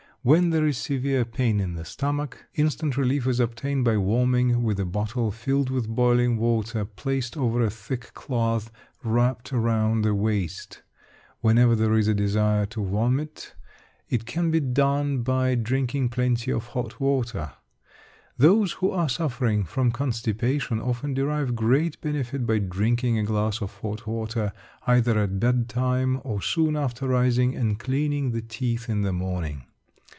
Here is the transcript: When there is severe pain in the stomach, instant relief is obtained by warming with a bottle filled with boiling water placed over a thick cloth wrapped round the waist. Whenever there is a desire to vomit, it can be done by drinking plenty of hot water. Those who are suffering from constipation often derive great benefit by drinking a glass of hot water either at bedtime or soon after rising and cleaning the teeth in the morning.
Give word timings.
When 0.23 0.51
there 0.51 0.67
is 0.67 0.77
severe 0.77 1.25
pain 1.25 1.59
in 1.59 1.73
the 1.73 1.83
stomach, 1.83 2.45
instant 2.53 2.95
relief 2.95 3.25
is 3.25 3.39
obtained 3.39 3.83
by 3.85 3.97
warming 3.97 4.61
with 4.61 4.79
a 4.79 4.85
bottle 4.85 5.31
filled 5.31 5.71
with 5.71 5.87
boiling 5.89 6.37
water 6.37 6.85
placed 6.85 7.35
over 7.35 7.63
a 7.63 7.71
thick 7.71 8.11
cloth 8.13 8.69
wrapped 9.03 9.51
round 9.51 10.05
the 10.05 10.13
waist. 10.13 10.83
Whenever 11.39 11.75
there 11.75 11.95
is 11.97 12.07
a 12.07 12.13
desire 12.13 12.67
to 12.67 12.85
vomit, 12.85 13.55
it 14.09 14.27
can 14.27 14.51
be 14.51 14.59
done 14.59 15.23
by 15.23 15.55
drinking 15.55 16.09
plenty 16.09 16.51
of 16.51 16.67
hot 16.67 16.99
water. 16.99 17.53
Those 18.37 18.73
who 18.73 18.91
are 18.91 19.09
suffering 19.09 19.63
from 19.63 19.89
constipation 19.91 20.79
often 20.79 21.15
derive 21.15 21.55
great 21.55 21.99
benefit 21.99 22.45
by 22.45 22.59
drinking 22.59 23.17
a 23.17 23.23
glass 23.23 23.59
of 23.59 23.73
hot 23.79 24.05
water 24.05 24.53
either 24.85 25.17
at 25.17 25.39
bedtime 25.39 26.21
or 26.23 26.43
soon 26.43 26.75
after 26.75 27.07
rising 27.07 27.55
and 27.55 27.79
cleaning 27.79 28.29
the 28.33 28.43
teeth 28.43 28.87
in 28.87 29.01
the 29.01 29.13
morning. 29.13 29.63